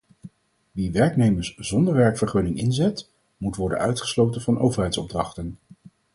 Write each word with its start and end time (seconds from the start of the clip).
Wie 0.71 0.91
werknemers 0.91 1.55
zonder 1.59 1.93
werkvergunning 1.93 2.57
inzet, 2.57 3.09
moet 3.37 3.55
worden 3.55 3.77
uitgesloten 3.79 4.41
van 4.41 4.59
overheidsopdrachten. 4.59 5.57